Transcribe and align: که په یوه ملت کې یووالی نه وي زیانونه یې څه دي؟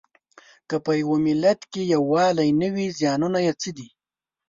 که 0.69 0.75
په 0.85 0.91
یوه 1.01 1.17
ملت 1.27 1.59
کې 1.71 1.81
یووالی 1.93 2.49
نه 2.61 2.67
وي 2.73 2.87
زیانونه 2.97 3.39
یې 3.45 3.53
څه 3.61 3.69
دي؟ 3.77 3.87